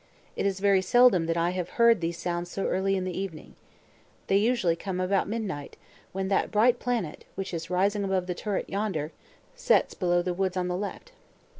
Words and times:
It 0.35 0.47
is 0.47 0.61
very 0.61 0.81
seldom 0.81 1.27
that 1.27 1.37
I 1.37 1.51
have 1.51 1.69
heard 1.77 2.01
these 2.01 2.17
sounds 2.17 2.49
so 2.49 2.65
early 2.65 2.95
in 2.95 3.03
the 3.03 3.15
evening. 3.15 3.53
They 4.25 4.37
usually 4.37 4.75
come 4.75 4.99
about 4.99 5.29
midnight, 5.29 5.77
when 6.11 6.27
that 6.29 6.49
bright 6.49 6.79
planet, 6.79 7.23
which 7.35 7.53
is 7.53 7.69
rising 7.69 8.03
above 8.03 8.25
the 8.25 8.33
turret 8.33 8.67
yonder, 8.67 9.11
sets 9.55 9.93
below 9.93 10.23
the 10.23 10.33
woods 10.33 10.57
on 10.57 10.67
the 10.67 10.75
left." 10.75 11.11